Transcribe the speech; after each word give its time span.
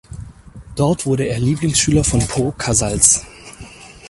Dort 0.75 1.05
wurde 1.05 1.25
er 1.25 1.39
Lieblingsschüler 1.39 2.03
von 2.03 2.21
Pau 2.27 2.51
Casals. 2.57 3.23